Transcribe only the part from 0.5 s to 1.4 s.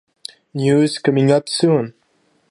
News coming